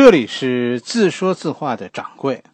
[0.00, 2.44] 这里是自说自话的掌柜，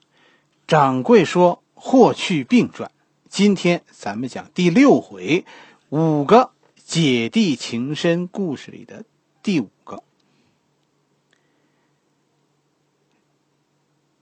[0.67, 2.89] 掌柜说《霍去病传》，
[3.29, 5.45] 今天咱们讲第六回，
[5.91, 6.53] 五个
[6.87, 9.05] 姐弟情深故事里的
[9.43, 10.03] 第五个。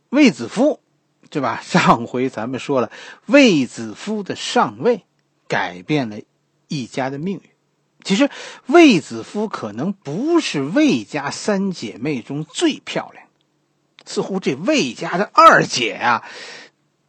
[0.09, 0.81] 卫子夫，
[1.31, 1.61] 对吧？
[1.63, 2.91] 上回咱们说了，
[3.27, 5.05] 卫子夫的上位
[5.47, 6.19] 改变了
[6.67, 7.52] 一家的命运。
[8.05, 8.31] 其实，
[8.67, 13.27] 卫子夫可能不是卫家三姐妹中最漂亮，
[14.05, 16.25] 似乎这卫家的二姐啊，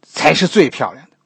[0.02, 1.16] 才是最漂亮的。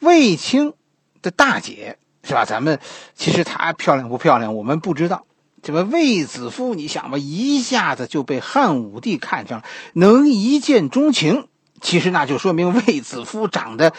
[0.00, 0.74] 卫青
[1.22, 2.44] 的大姐是吧？
[2.44, 2.80] 咱们
[3.14, 5.26] 其实她漂亮不漂亮，我们不知道。
[5.62, 11.48] 这个卫子夫，你想吧，一下子就被汉武帝看上了，能一见钟情，
[11.80, 13.92] 其实那就说明卫子夫长得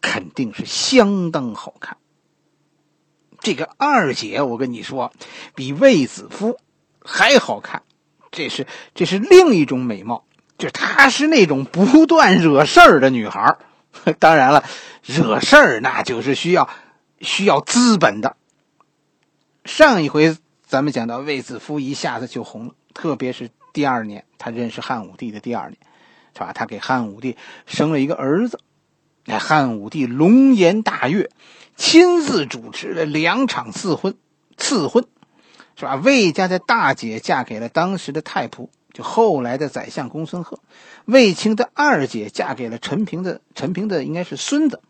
[0.00, 1.98] 肯定是相当好看。
[3.42, 5.12] 这个二姐，我跟你说，
[5.54, 6.58] 比卫子夫
[7.04, 7.82] 还好看，
[8.30, 10.24] 这是这是另一种美貌，
[10.58, 13.56] 就她是那种不断惹事儿的女孩
[14.20, 14.64] 当然了，
[15.04, 16.68] 惹事儿那就是需要
[17.20, 18.36] 需要资本的。
[19.64, 25.76] 上一回咱们讲到卫子夫一下子就红了，特别是第二年他认识汉武帝的第二年，
[26.34, 26.52] 是吧？
[26.52, 28.60] 他给汉武帝生了一个儿子，
[29.24, 31.30] 那汉武帝龙颜大悦。
[31.74, 34.14] 亲自主持了两场赐婚，
[34.58, 35.06] 赐婚，
[35.74, 35.94] 是吧？
[35.96, 40.58] 魏家的大姐嫁给了当时的太仆，就后来的宰相公孙贺；
[41.06, 44.80] 卫青的二姐嫁给了陈平的陈平的应该是孙子。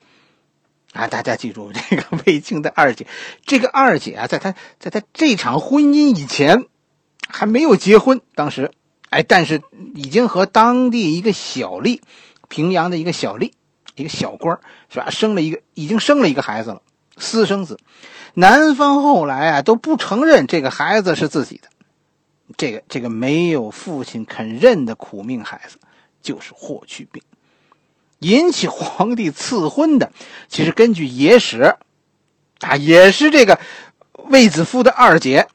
[0.92, 3.06] 啊，大家记住这个卫青的二姐，
[3.47, 6.66] 这个二姐啊，在她在她这场婚姻以前
[7.28, 8.72] 还没有结婚，当时，
[9.08, 9.62] 哎，但是
[9.94, 12.00] 已经和当地一个小吏，
[12.48, 13.53] 平阳的一个小吏。
[13.94, 15.10] 一个小官是吧？
[15.10, 16.82] 生了一个，已经生了一个孩子了，
[17.16, 17.78] 私生子。
[18.34, 21.68] 男方后来啊都不承认这个孩子是自己的。
[22.56, 25.78] 这个这个没有父亲肯认的苦命孩子，
[26.22, 27.22] 就是霍去病。
[28.18, 30.12] 引起皇帝赐婚的，
[30.48, 31.76] 其实根据野史，
[32.60, 33.58] 啊，也是这个
[34.28, 35.48] 卫子夫的二姐，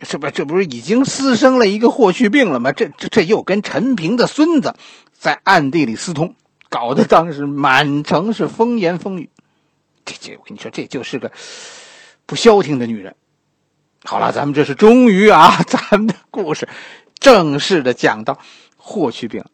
[0.00, 0.30] 是不？
[0.30, 2.72] 这不是已经私生了一个霍去病了吗？
[2.72, 4.74] 这这这又跟陈平的孙子
[5.12, 6.34] 在暗地里私通。
[6.74, 9.30] 搞得当时满城是风言风语，
[10.04, 11.30] 这这我跟你说，这就是个
[12.26, 13.14] 不消停的女人。
[14.02, 16.68] 好了，咱们这是终于啊，咱们的故事
[17.20, 18.40] 正式的讲到
[18.76, 19.44] 霍去病。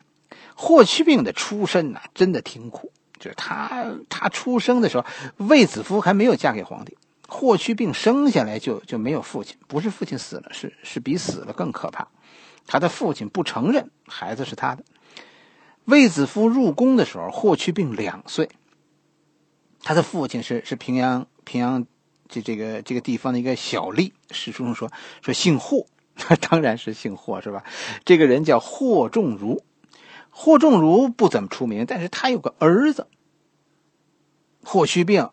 [0.55, 2.91] 霍去病的出身呢，真的挺苦。
[3.19, 5.05] 就是他他出生的时候，
[5.37, 6.97] 卫子夫还没有嫁给皇帝，
[7.29, 12.09] 霍去病生下来就就没有父亲，不是父亲死了，是是比死了更可怕。
[12.67, 14.83] 他的父亲不承认孩子是他的。
[15.91, 18.49] 卫子夫入宫的时候，霍去病两岁。
[19.83, 21.87] 他的父亲是是平阳平阳
[22.29, 24.13] 这这个这个地方的一个小吏。
[24.31, 24.91] 史书中说
[25.21, 25.87] 说姓霍，
[26.49, 27.65] 当然是姓霍是吧？
[28.05, 29.63] 这个人叫霍仲儒。
[30.31, 33.09] 霍仲儒不怎么出名，但是他有个儿子
[34.63, 35.31] 霍去病，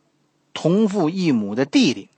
[0.53, 2.09] 同父异母的弟弟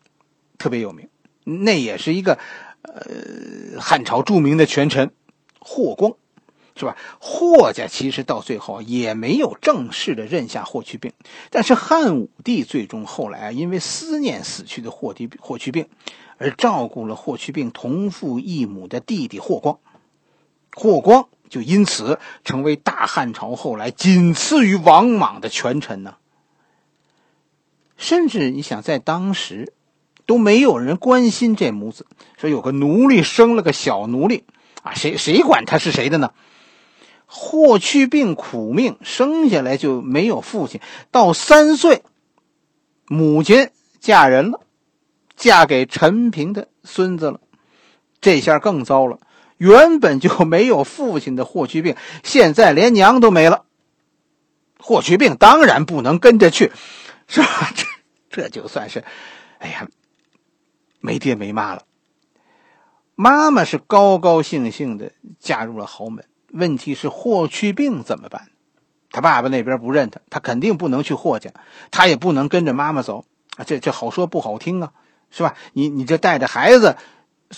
[0.57, 1.09] 特别有名，
[1.43, 2.39] 那也是一个
[2.83, 5.11] 呃汉朝著名的权臣
[5.59, 6.13] 霍光。
[6.79, 6.95] 是吧？
[7.19, 11.11] 霍家其实到最后也没有正式的认下霍去病，
[11.49, 15.87] 但是汉武帝最终后来啊，因为思念死去的霍帝霍去病，
[16.37, 19.79] 而照顾了霍去病同父异母的弟弟霍光，
[20.73, 26.15] 霍光就因此成为大汉朝后来仅次于王莽的权臣呢。
[27.97, 29.73] 甚至你想，在当时
[30.25, 32.05] 都没有人关心这母子，
[32.37, 34.45] 说有个奴隶生了个小奴隶
[34.83, 36.31] 啊，谁谁管他是谁的呢？
[37.31, 40.81] 霍去病苦命，生下来就没有父亲。
[41.11, 42.01] 到三岁，
[43.07, 43.69] 母亲
[43.99, 44.61] 嫁人了，
[45.35, 47.39] 嫁给陈平的孙子了。
[48.19, 49.19] 这下更糟了，
[49.57, 53.63] 原本就没有父亲的霍去病，现在连娘都没了。
[54.79, 56.71] 霍去病当然不能跟着去，
[57.27, 57.71] 是吧？
[57.75, 57.85] 这
[58.31, 59.03] 这就算是，
[59.59, 59.87] 哎呀，
[60.99, 61.83] 没爹没妈了。
[63.13, 66.25] 妈妈是高高兴兴的嫁入了豪门。
[66.51, 68.49] 问题是霍去病怎么办？
[69.11, 71.51] 他爸爸那边不认他，他肯定不能去霍家，
[71.89, 73.25] 他也不能跟着妈妈走
[73.57, 73.63] 啊！
[73.63, 74.93] 这这好说不好听啊，
[75.31, 75.55] 是吧？
[75.73, 76.95] 你你这带着孩子，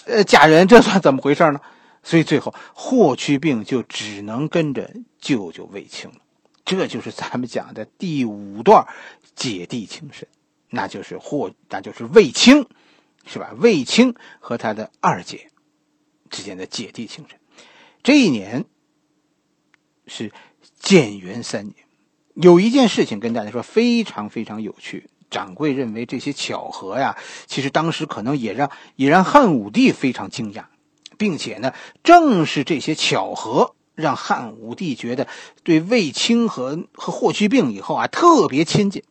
[0.06, 1.60] 呃，嫁人，这算怎么回事呢？
[2.04, 6.16] 所以最后霍去病就只能跟着舅舅卫青了。
[6.64, 8.88] 这就是咱们讲的第五段
[9.36, 10.30] 姐弟情深，
[10.70, 12.66] 那就是霍，那就是卫青，
[13.26, 13.52] 是吧？
[13.58, 15.50] 卫青和他的二姐
[16.30, 17.38] 之间的姐弟情深。
[18.04, 18.64] 这一年。
[20.14, 20.34] 是
[20.78, 21.76] 建元三年，
[22.34, 25.10] 有一件事情跟大家说非常非常有趣。
[25.30, 27.16] 掌柜认为这些巧合呀，
[27.48, 30.66] 其实当时可能也让也让汉武帝非常惊讶。
[31.18, 31.74] 并且呢，
[32.04, 35.28] 正是这些巧合，让汉武帝觉得
[35.64, 39.04] 对卫青和和霍去病以后啊特别亲近。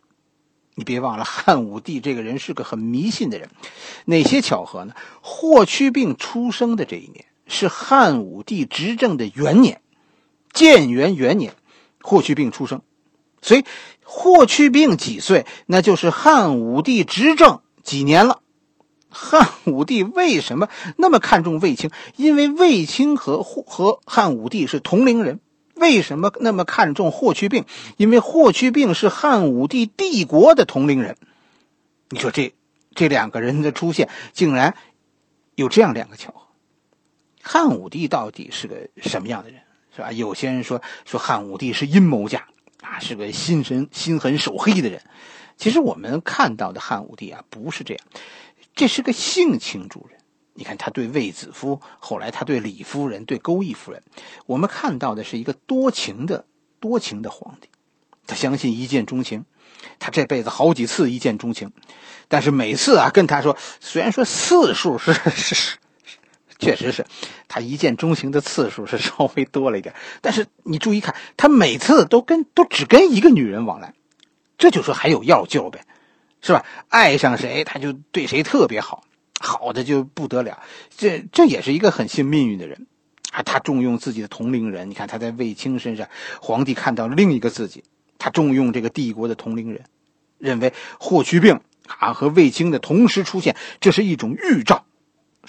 [0.75, 3.49] 你别忘了，汉武帝这个人是个很迷信的人。
[4.05, 4.95] 哪些巧合呢？
[5.23, 9.81] 霍去病出生的这一年是汉武帝执政的元年，
[10.53, 11.55] 建元元年，
[12.01, 12.83] 霍去病出生。
[13.43, 13.65] 所以，
[14.05, 18.41] 霍去病几岁，那就是汉武帝执政几年了。
[19.09, 21.91] 汉武帝为什么那么看重卫青？
[22.17, 25.41] 因为卫青和和汉武帝是同龄人。
[25.75, 27.65] 为什么那么看重霍去病？
[27.97, 31.17] 因为霍去病是汉武帝帝国的同龄人。
[32.11, 32.53] 你说这
[32.95, 34.77] 这两个人的出现，竟然
[35.55, 36.47] 有这样两个巧合。
[37.41, 39.60] 汉武帝到底是个什么样的人，
[40.01, 40.13] 是吧？
[40.13, 42.47] 有些人说说汉武帝是阴谋家。
[42.81, 45.03] 啊，是个心神心狠手黑的人。
[45.59, 48.03] 其实我们看到的汉武帝啊，不是这样，
[48.75, 50.19] 这是个性情主人。
[50.55, 54.03] 你看他对卫子夫，后来他对李夫人、对钩弋夫人，
[54.47, 56.47] 我们看到的是一个多情的
[56.81, 57.69] 多情的皇帝。
[58.27, 59.45] 他相信一见钟情，
[59.99, 61.71] 他这辈子好几次一见钟情，
[62.29, 65.77] 但是每次啊，跟他说，虽然说次数是是是。
[66.61, 67.05] 确实是，
[67.49, 73.95] 他一见钟情的次数是 稍微多了一点，但是你注意看，他每次都跟都只跟一个女人往来，
[74.59, 75.81] 这就说还有药救呗，
[76.43, 76.65] 是吧？
[76.89, 79.05] 爱上谁他就对谁特别好，
[79.41, 80.63] 好的就不得了。
[80.97, 82.87] 这这也是一个很信命运的人
[83.33, 83.43] 啊。
[83.43, 86.07] 他重用自己的同龄人，你看他在卫青身上，
[86.43, 87.83] 皇帝看到另一个自己，
[88.19, 89.83] 他重用这个帝国的同龄人，
[90.37, 94.85] 认为霍去病啊和卫青的同时出现，这是一种预兆。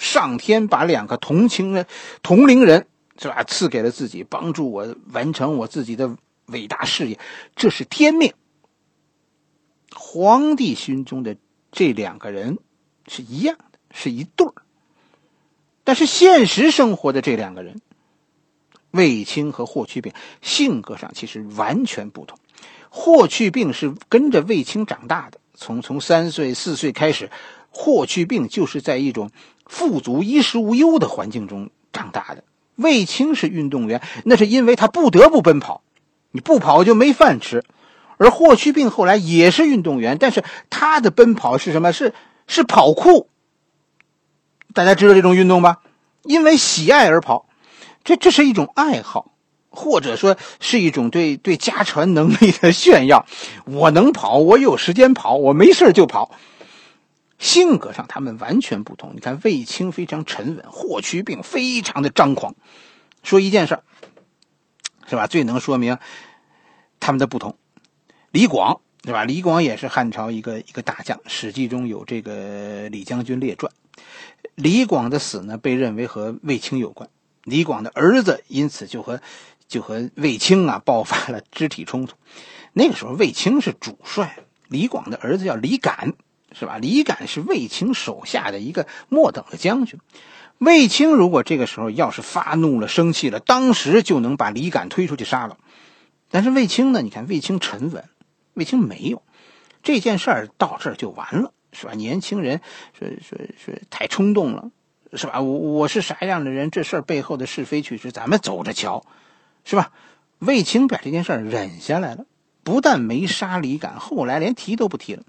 [0.02, 1.86] 上天把两个同情人、
[2.24, 3.44] 同龄人，是吧？
[3.44, 6.16] 赐给了自己，帮助我完成我自己的
[6.46, 7.20] 伟大事业，
[7.54, 8.34] 这是天命。
[9.94, 11.36] 皇帝心中的
[11.70, 12.58] 这两个人
[13.06, 14.54] 是一样的，是一对儿。
[15.84, 17.80] 但是现实生活的这两个人，
[18.90, 22.36] 卫青和霍去病，性格上其实完全不同。
[22.90, 27.30] 霍去病是跟着卫青长大的，从从三岁、四岁开始，
[27.70, 29.30] 霍去病就是在一种。
[29.66, 32.44] 富足、衣食无忧的环境中长大的
[32.76, 35.82] 卫青是运动员，那是因为他不得不奔跑，
[36.30, 37.64] 你不跑就没饭吃。
[38.18, 41.92] 而霍去病后来也是运动员，但是他的奔跑是什么？
[41.92, 42.14] 是
[42.46, 43.28] 是跑酷。
[44.74, 45.80] 大家知道这种运动吧？
[46.22, 47.46] 因为喜爱而跑，
[48.04, 49.32] 这这是一种爱好，
[49.70, 53.26] 或者说是一种对对家传能力的炫耀。
[53.64, 56.30] 我能跑，我有时间跑，我没事就跑。
[57.42, 59.12] 性格上他们完全不同。
[59.14, 62.54] 你看卫青非常沉稳，霍去病非常的张狂。
[63.24, 63.80] 说一件事
[65.08, 65.26] 是吧？
[65.26, 65.98] 最能说明
[67.00, 67.58] 他们的不同。
[68.30, 69.24] 李广，对吧？
[69.24, 73.72] 李广也是汉朝一个一个大将，《史记》中有这个李将军列传。
[74.54, 77.10] 李广的死呢，被认为和卫青有关。
[77.42, 79.20] 李广的儿子因此就和
[79.66, 82.16] 就和卫青啊爆发了肢体冲突。
[82.72, 84.38] 那个时候卫青是主帅，
[84.68, 86.14] 李广的儿子叫李敢。
[86.54, 86.78] 是吧？
[86.78, 89.98] 李敢是卫青手下的一个末等的将军。
[90.58, 95.58] 卫青如果这个时候要是发怒了、生气了，当时就能把李敢推出去杀了。
[96.30, 97.02] 但是卫青呢？
[97.02, 98.04] 你看卫青沉稳，
[98.54, 99.22] 卫青没有
[99.82, 101.94] 这件事儿到这儿就完了，是吧？
[101.94, 102.60] 年轻人
[102.98, 104.70] 说说说太冲动了，
[105.14, 105.40] 是吧？
[105.40, 106.70] 我我是啥样的人？
[106.70, 109.04] 这事儿背后的是非曲直，咱们走着瞧，
[109.64, 109.90] 是吧？
[110.38, 112.24] 卫青把这件事儿忍下来了，
[112.62, 115.22] 不但没杀李敢，后来连提都不提了。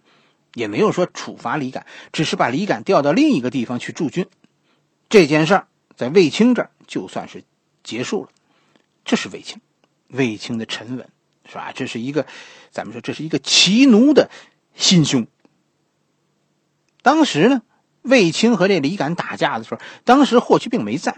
[0.54, 4.28] 也没有说处罚李敢，只是把李敢调到另一个地方去驻军。
[5.10, 7.44] 这件事儿在卫青这儿就算是
[7.84, 8.30] 结束了。
[9.06, 9.60] 这是卫青，
[10.08, 11.10] 卫青的沉稳，
[11.50, 11.72] 是吧？
[11.76, 12.26] 这是一个，
[12.72, 14.30] 咱们说这是一个骑奴的
[14.76, 15.28] 心胸。
[17.02, 17.62] 当时呢，
[18.02, 21.18] 卫青和这李敢打架的时候，当时霍去病没在，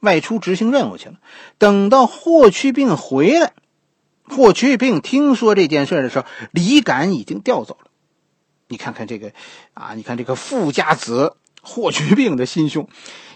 [0.00, 1.20] 外出执行任务去了。
[1.58, 3.52] 等到霍去病回来，
[4.24, 7.87] 霍去病听说这件事的时候，李敢已经调走了。
[8.68, 9.32] 你看看这个，
[9.74, 12.88] 啊，你看这个富家子霍去病的心胸。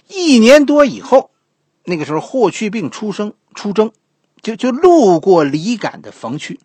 [0.09, 1.31] 一年多以后，
[1.85, 3.93] 那个时候霍去病出生出征，
[4.43, 6.61] 就就路过李敢的防区。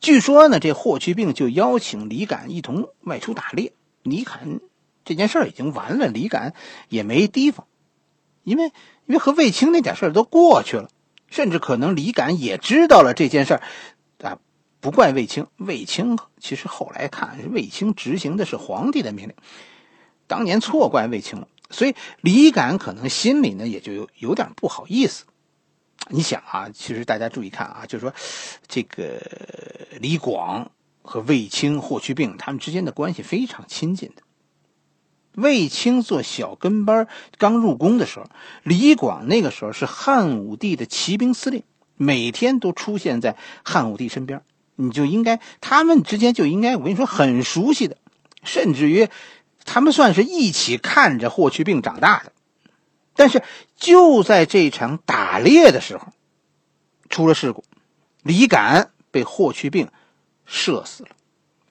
[0.00, 3.72] 据说呢，这霍去病就邀请李敢一同外出打猎。
[4.02, 4.60] 李敢
[5.04, 6.52] 这件事已经完了，李敢
[6.90, 7.66] 也没提防，
[8.42, 8.66] 因为
[9.06, 10.90] 因为和卫青那点事都过去了，
[11.30, 13.60] 甚至可能李敢也知道了这件事
[14.20, 14.38] 啊。
[14.84, 19.34] 不怪卫青，卫青其实后来看，卫青执行的是皇帝的命令，
[20.26, 25.24] 当年错怪卫青了，所以李敢可能心里呢也就有有点不好意思。
[26.10, 28.12] 你想啊，其实大家注意看啊，就是说
[28.68, 29.22] 这个
[30.00, 34.22] 李广和卫青、霍去病他们之间的关系非常亲近的。
[35.32, 38.26] 卫青做小跟班刚入宫的时候，
[38.62, 41.62] 李广那个时候是汉武帝的骑兵司令，
[41.96, 44.42] 每天都出现在汉武帝身边，
[44.76, 47.96] 你就应该他们之间就应该我跟你说很熟悉的，
[48.42, 49.08] 甚至于
[49.64, 52.32] 他们算是一起看着霍去病长大的。
[53.14, 53.42] 但是
[53.76, 56.08] 就在这场打猎的时候，
[57.08, 57.64] 出了事故，
[58.22, 59.88] 李敢被霍去病
[60.44, 61.10] 射死了。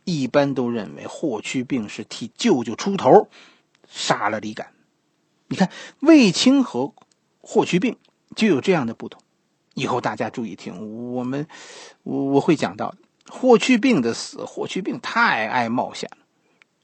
[0.06, 3.30] 一般都认为霍去病是替舅舅出头，
[3.90, 4.74] 杀了李敢。
[5.48, 5.70] 你看
[6.02, 6.94] 卫青和
[7.40, 7.98] 霍去病
[8.36, 9.23] 就有这样的不同。
[9.74, 11.48] 以后大家注意听，我们
[12.04, 12.96] 我我会讲到。
[13.30, 16.18] 霍去病的死，霍去病太爱冒险了。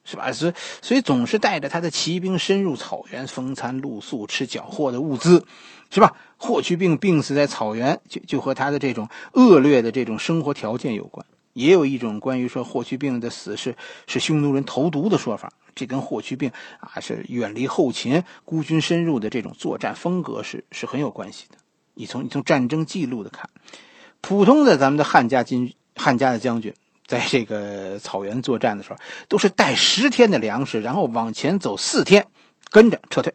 [0.06, 0.32] 是吧？
[0.32, 5.46] 所以，所以总是带着他的骑兵深入草原，风餐露宿，吃缴获的物资，
[5.92, 6.16] 是吧？
[6.38, 11.24] 霍去病病死在草原，就就和他的这种恶劣的这种生活条件有关。
[11.54, 13.76] 也有一种关于说霍去病的死是
[14.08, 21.58] 是匈奴人投毒的说法，这跟霍去病啊是远离后勤、孤军深入的这种作战风格是是很有关系的。
[22.00, 23.50] 你从你从战争记录的看，
[24.22, 26.74] 普通的咱们的汉家军汉家的将军。
[27.06, 32.28] 在这个草原作战的时候，都是带十天的粮食，然后往前走四天，
[32.70, 33.34] 跟着撤退，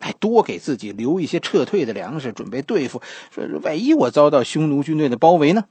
[0.00, 5.64] 还多给自己留一些撤退的粮食，准备对付说万一我遭到匈奴军队的包围呢？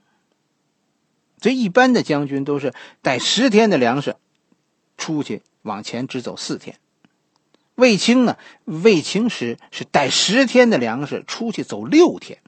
[1.40, 2.74] 所以一般的将军都是
[3.04, 4.16] 带十天的粮食
[4.98, 6.80] 出去往前只走四天。
[7.76, 12.40] 卫青呢，卫青是是带十天的粮食出去走六天。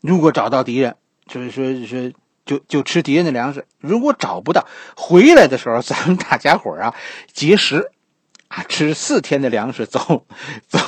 [0.00, 2.12] 如果找到敌人，就是说说。
[2.44, 6.92] 就就吃敌人的粮食，如果找不到，回来的时候 咱们大家伙啊
[7.32, 7.92] 节食，
[8.48, 10.26] 啊吃四天的粮食，走
[10.66, 10.80] 走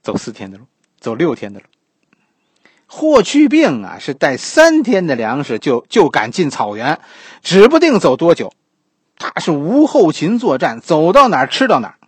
[0.00, 0.64] 走四天的路，
[0.98, 1.66] 走六天的路。
[2.86, 6.98] 霍去病啊是带三天的粮食就就敢进草原，
[7.42, 8.54] 指不定走多久。
[9.18, 11.98] 他是无后勤作战，走到哪儿吃到哪儿。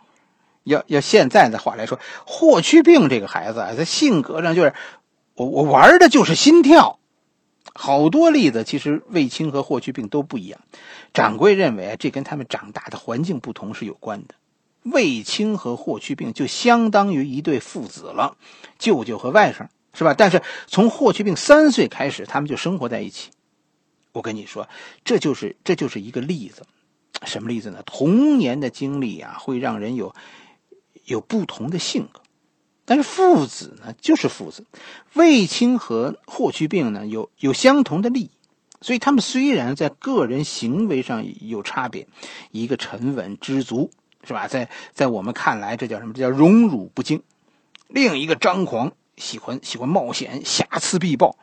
[0.71, 4.73] 要要现在的话来说，霍去病这个孩子啊，在性格上就是
[5.35, 6.99] 我我玩的就是心跳。
[7.75, 10.61] 好多例子，其实卫青和霍去病都不一样。
[11.13, 14.35] 掌柜认为，这跟他们长大的环境不同是有关的。
[14.83, 18.37] 卫青和霍去病就相当于一对父子了，
[18.79, 20.15] 舅舅和外甥，是吧？
[20.17, 23.31] 但是从霍去病三岁开始，他们就生活在一起。
[24.13, 24.69] 我跟你说，
[25.05, 26.63] 这就是这就是一个例子，
[27.25, 27.83] 什么例子呢？
[27.87, 30.15] 童年的经历啊，会让人有
[31.11, 32.21] 有不同的性格。
[32.85, 34.67] 但是父子呢，就是父子。
[35.13, 38.31] 卫青和霍去病呢，有有相同的利益，
[38.81, 42.09] 所以他们虽然在个人行为上有差别，
[42.51, 43.91] 一个沉稳知足，
[44.25, 44.49] 是吧？
[44.49, 46.15] 在在我们看来，这叫什么？
[46.15, 47.23] 这叫荣辱不惊。
[47.87, 51.37] 另一个张狂，喜欢喜欢冒险，瑕疵必报。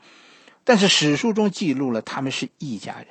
[0.66, 3.08] 但是史书中记录了他们是一家人。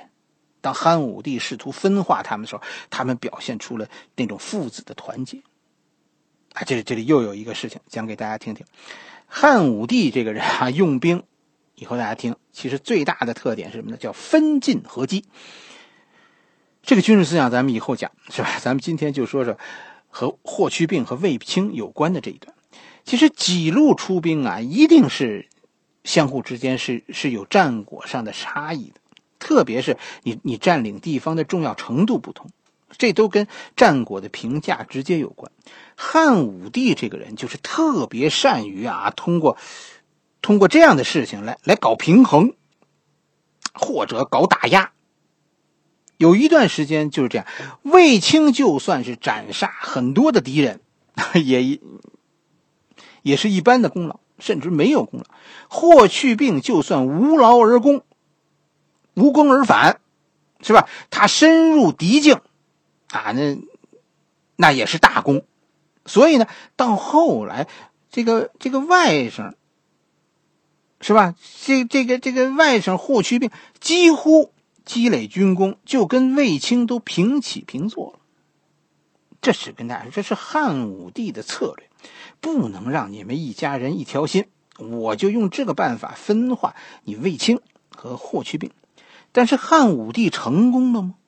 [0.60, 5.40] 当汉武帝试图分化他们的时候，他们表现出了那种父子的团结。
[6.56, 8.64] 啊，这里这里又有一个事情讲给大家听听。
[9.26, 11.22] 汉武帝这个人啊，用兵
[11.74, 13.98] 以后大家听，其实最大的特点是什么呢？
[13.98, 15.26] 叫分进合击。
[16.82, 18.58] 这个军事思想咱们以后讲，是吧？
[18.58, 19.58] 咱们今天就说说
[20.08, 22.54] 和霍去病和卫青有关的这一段。
[23.04, 25.50] 其实几路出兵啊，一定是
[26.04, 29.00] 相互之间是是有战果上的差异的，
[29.38, 32.50] 特别是你你占领地方的重要程度不同。
[32.98, 35.50] 这都跟战果的评价直接有关。
[35.96, 39.56] 汉武帝这个人就是特别善于啊，通过
[40.40, 42.54] 通过这样的事情来来搞平衡，
[43.74, 44.92] 或者搞打压。
[46.16, 47.46] 有一段时间就是这样，
[47.82, 50.80] 卫青就算是斩杀很多的敌人，
[51.34, 51.80] 也
[53.22, 55.26] 也是一般的功劳，甚至没有功劳。
[55.68, 58.02] 霍去病就算无劳而功，
[59.14, 60.00] 无功而返，
[60.62, 60.88] 是吧？
[61.10, 62.40] 他深入敌境。
[63.08, 63.58] 啊，那
[64.56, 65.44] 那也是大功，
[66.04, 66.46] 所以呢，
[66.76, 67.68] 到后来，
[68.10, 69.54] 这个这个外甥，
[71.00, 71.34] 是吧？
[71.64, 74.52] 这这个这个外甥霍去病几乎
[74.84, 78.18] 积累军功，就跟卫青都平起平坐了。
[79.40, 81.88] 这是跟大家说，这是汉武帝的策略，
[82.40, 84.46] 不能让你们一家人一条心，
[84.78, 87.60] 我就用这个办法分化你卫青
[87.90, 88.72] 和霍去病。
[89.30, 91.14] 但是汉武帝成功了吗？《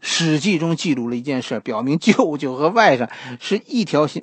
[0.00, 3.08] 史记》中记录了一件事，表明舅舅和外甥
[3.40, 4.22] 是一条心。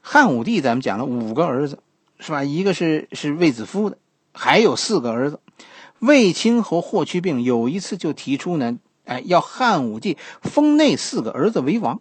[0.00, 1.82] 汉武帝咱们讲了五个儿子，
[2.18, 2.42] 是吧？
[2.42, 3.98] 一个是是卫子夫的，
[4.32, 5.40] 还有四个儿子。
[5.98, 12.00] 卫青和霍去病有一次就提出呢，哎，要汉武帝封那四个儿子为王。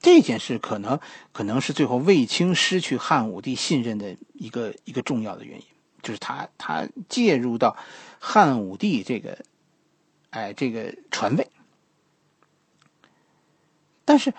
[0.00, 0.98] 这件事可能
[1.32, 5.64] 可能是最后卫青失去汉武帝信任的一个一个重要的原因，
[6.02, 7.76] 就是他他介入到
[8.18, 9.38] 汉武帝这个，
[10.30, 11.48] 哎，这个传位。
[14.04, 14.34] 但是，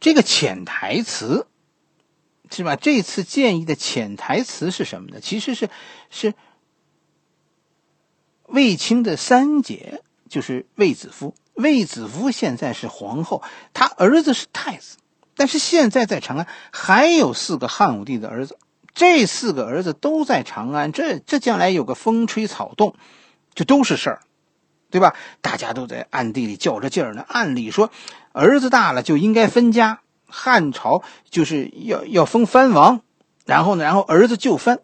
[0.00, 1.46] 这个潜台词
[2.50, 2.76] 是吧？
[2.76, 5.20] 这次建议的潜台词是什么呢？
[5.20, 5.68] 其实是
[6.10, 6.34] 是
[8.46, 11.34] 卫青的三姐，就是卫子夫。
[11.54, 13.42] 卫子夫现在是皇后，
[13.74, 14.96] 他儿子是太子，
[15.34, 18.56] 但是现在在长安还有四个汉武帝的儿子，
[18.94, 22.94] 这四个儿子都在长安，这这将来有个风吹草动，
[23.54, 24.22] 这都是事儿，
[24.90, 25.14] 对吧？
[25.40, 27.24] 大家都在暗地里较着劲儿呢。
[27.28, 27.90] 按理说，
[28.32, 33.02] 儿子大了就应该分家，汉朝就是要要封藩王，
[33.44, 34.80] 然后呢，然后儿子就藩。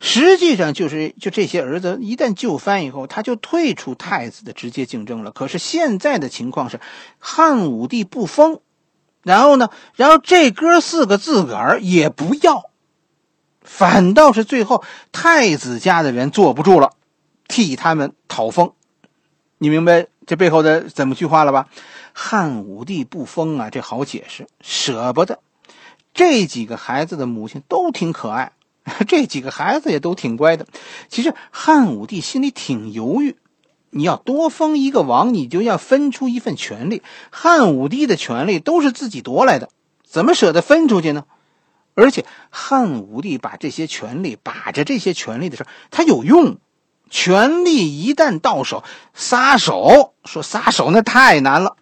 [0.00, 5.30] 实际上就是，就这些儿子一旦就藩以后，他就退出太子的直接竞争了。
[5.30, 6.80] 可是现在的情况是，
[7.18, 8.60] 汉武帝不封，
[9.22, 12.70] 然后呢，然后这哥四个自个儿也不要，
[13.62, 16.92] 反倒是最后太子家的人坐不住了，
[17.48, 18.72] 替他们讨封。
[19.58, 21.68] 你明白这背后的怎么句话了吧？
[22.12, 25.40] 汉武帝不封啊，这好解释，舍不得。
[26.12, 28.52] 这几个孩子的母亲都挺可爱。
[29.08, 30.66] 这几个孩子也都挺乖的。
[31.08, 33.36] 其实汉武帝心里挺犹豫，
[33.88, 37.02] 你要多封一个王，你就要分出一份权利。
[37.30, 39.70] 汉武帝的权利都是自己夺来的，
[40.04, 41.24] 怎么舍得分出去呢？
[41.94, 46.58] 而且汉武帝把这些权利把着这些权利的时候，他有用。
[47.10, 48.82] 权力一旦到手，
[49.12, 51.76] 撒手说撒手那太难了。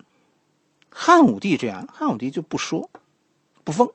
[0.90, 2.90] 汉武帝这样，汉武帝就不说，
[3.64, 3.90] 不封。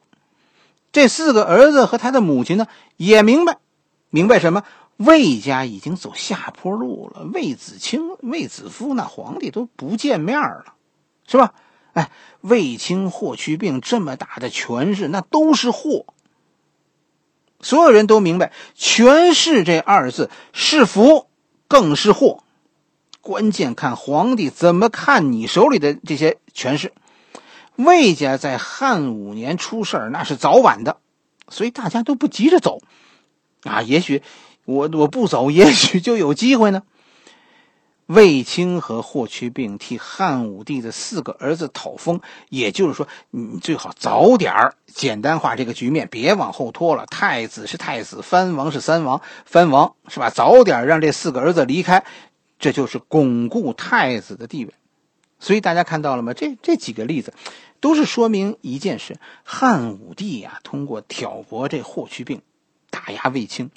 [0.92, 3.60] 这四个儿子和他的母亲呢，也明白，
[4.10, 4.64] 明白什么？
[4.98, 7.24] 魏家已经走下坡路了。
[7.32, 10.74] 魏子清、魏子夫那皇帝都不见面了，
[11.28, 11.54] 是吧？
[11.94, 12.10] 哎，
[12.42, 16.06] 卫青、霍去病这么大的权势，那都是祸。
[17.62, 21.28] 所有人都明白，权势这二字是福，
[21.68, 22.44] 更是祸。
[23.22, 26.94] 关键看皇帝怎么看你手里的这些权势。
[27.76, 30.98] 魏家在汉五年出事儿，那是早晚的，
[31.50, 32.80] 所以大家都不急着走，
[33.64, 34.24] 啊，也许
[34.66, 36.84] 我我不走，也许就有机会呢。
[38.08, 47.06] 卫青和霍去病替汉武帝的四个儿子讨封，也就是说，你最好早点儿简单化这个局面，别往后拖了。
[47.06, 50.30] 太子是太子，藩王是三王，藩王是吧？
[50.30, 52.04] 早点让这四个儿子离开，
[52.60, 54.74] 这就是巩固太子的地位。
[55.40, 56.34] 所以大家看到了吗？
[56.34, 57.34] 这这几个例子。
[57.80, 62.42] 都是说明一件事：汉武帝呀，通过挑拨这霍去病，
[62.90, 63.70] 打压卫青，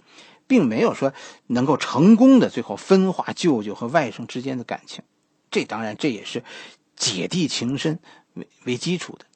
[0.51, 1.15] 并没有说
[1.47, 5.05] 能够成功的最后分化舅舅和外甥之间的感情。
[5.49, 6.43] 这当然，这也是
[6.97, 8.01] 姐弟情深
[8.35, 9.27] 为为基础的。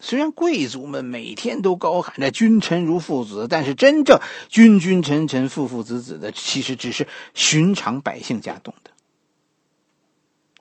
[0.00, 8.92] 虽然贵族们每天都高喊着“君臣如父子”，但是真正君君臣臣、父父子子的，其实只是寻常百姓家懂的。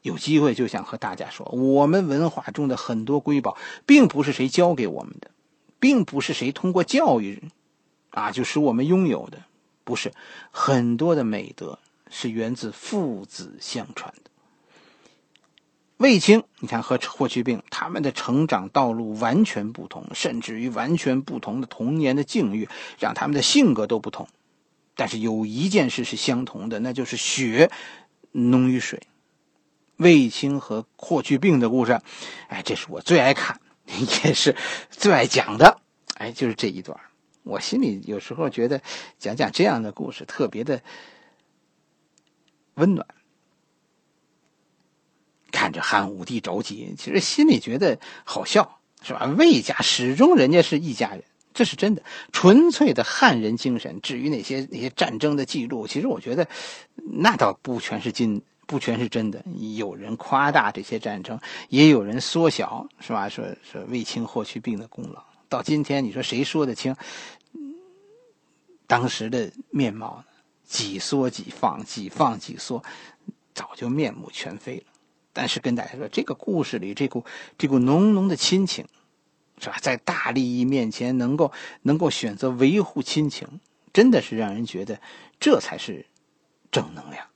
[0.02, 5.32] 有机会就想和大家说，我们文化中的很多瑰宝，并不是谁教给我们的，
[5.80, 7.50] 并不是谁通过教育，
[8.12, 9.40] 啊，就使我们拥有的，
[9.86, 10.12] 不是
[10.52, 14.32] 很多的美德是源自父子相传的。
[15.98, 22.68] 卫青，你看和霍去病他们的成长道路完全不同，甚至于完全不同的童年的境遇，
[23.00, 24.28] 让他们的性格都不同。
[24.94, 27.72] 但是有一件事是相同的，那就是血
[28.34, 29.04] 浓于水。
[29.96, 32.02] 卫青和霍去病的故事，
[32.50, 33.62] 哎，这是我最爱看，
[34.26, 34.54] 也是
[34.90, 35.80] 最爱讲的。
[36.16, 37.00] 哎，就是这一段，
[37.46, 38.82] 我心里有时候觉得
[39.18, 40.82] 讲讲这样的故事特别的
[42.74, 43.08] 温暖。
[45.52, 49.26] 看着汉武帝着急，其实心里觉得好笑，是吧？
[49.38, 52.04] 魏家始终人家是一家人，这是真的，
[52.34, 54.02] 纯粹的汉人精神。
[54.02, 56.46] 至于那些那些战争的记录，其实我觉得
[56.96, 58.42] 那倒不全是金。
[58.68, 59.46] 不全是真的，
[59.78, 63.30] 有人夸大这些战争，也有人缩小，是吧？
[63.30, 65.24] 说说卫青、霍去病的功劳。
[65.50, 66.96] 到今天，你说谁说得清
[68.88, 70.26] 当时的面貌呢？
[70.64, 72.84] 几缩几放，几放几缩，
[73.54, 74.86] 早就面目全非了。
[75.32, 77.24] 但是跟大家说，这个故事里这股
[77.58, 78.88] 这股浓浓的亲情，
[79.60, 79.78] 是吧？
[79.82, 81.52] 在大利益面前，能够
[81.84, 83.60] 能够选择维护亲情，
[83.94, 85.00] 真的是让人觉得
[85.40, 86.08] 这才是
[86.72, 87.28] 正能量。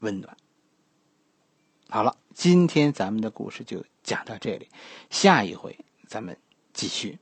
[0.00, 0.36] 温暖。
[1.88, 4.68] 好了，今天咱们的故事就讲到这里，
[5.10, 5.78] 下一回
[6.12, 6.36] 咱们
[6.74, 7.18] 继续。